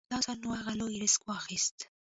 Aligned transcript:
دا 0.11 0.17
ځل 0.25 0.37
نو 0.43 0.49
اغه 0.59 0.73
لوی 0.79 0.95
ريسک 1.03 1.21
واخېست. 1.25 1.77